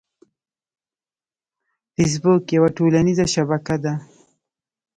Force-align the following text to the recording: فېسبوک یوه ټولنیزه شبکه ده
فېسبوک 1.93 2.43
یوه 2.57 2.69
ټولنیزه 2.77 3.25
شبکه 3.33 3.75
ده 3.83 3.93